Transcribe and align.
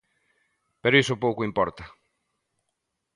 Pero 0.81 0.99
iso 1.03 1.21
pouco 1.23 1.47
importa. 1.49 1.83